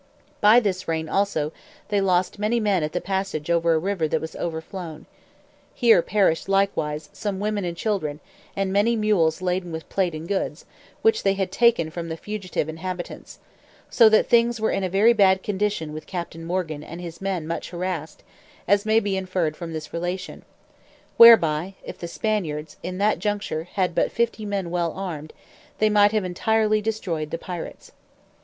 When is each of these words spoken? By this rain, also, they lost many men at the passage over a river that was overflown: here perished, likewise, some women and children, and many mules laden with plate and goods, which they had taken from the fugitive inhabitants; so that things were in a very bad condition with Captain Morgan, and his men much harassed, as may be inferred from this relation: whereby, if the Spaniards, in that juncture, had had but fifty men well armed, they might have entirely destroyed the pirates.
By 0.41 0.59
this 0.59 0.87
rain, 0.87 1.07
also, 1.07 1.51
they 1.89 2.01
lost 2.01 2.39
many 2.39 2.59
men 2.59 2.81
at 2.81 2.91
the 2.91 2.99
passage 2.99 3.51
over 3.51 3.75
a 3.75 3.77
river 3.77 4.07
that 4.07 4.19
was 4.19 4.35
overflown: 4.35 5.05
here 5.75 6.01
perished, 6.01 6.49
likewise, 6.49 7.09
some 7.13 7.39
women 7.39 7.63
and 7.65 7.77
children, 7.77 8.19
and 8.55 8.73
many 8.73 8.95
mules 8.95 9.43
laden 9.43 9.71
with 9.71 9.87
plate 9.89 10.15
and 10.15 10.27
goods, 10.27 10.65
which 11.03 11.21
they 11.21 11.35
had 11.35 11.51
taken 11.51 11.91
from 11.91 12.09
the 12.09 12.17
fugitive 12.17 12.67
inhabitants; 12.67 13.37
so 13.91 14.09
that 14.09 14.25
things 14.27 14.59
were 14.59 14.71
in 14.71 14.83
a 14.83 14.89
very 14.89 15.13
bad 15.13 15.43
condition 15.43 15.93
with 15.93 16.07
Captain 16.07 16.45
Morgan, 16.45 16.83
and 16.83 16.99
his 16.99 17.21
men 17.21 17.45
much 17.45 17.69
harassed, 17.69 18.23
as 18.67 18.87
may 18.87 18.99
be 18.99 19.15
inferred 19.15 19.55
from 19.55 19.71
this 19.71 19.93
relation: 19.93 20.41
whereby, 21.17 21.75
if 21.83 21.99
the 21.99 22.07
Spaniards, 22.07 22.75
in 22.81 22.97
that 22.97 23.19
juncture, 23.19 23.65
had 23.65 23.91
had 23.91 23.93
but 23.93 24.11
fifty 24.11 24.45
men 24.47 24.71
well 24.71 24.93
armed, 24.93 25.31
they 25.77 25.91
might 25.91 26.11
have 26.11 26.25
entirely 26.25 26.81
destroyed 26.81 27.29
the 27.29 27.37
pirates. 27.37 27.91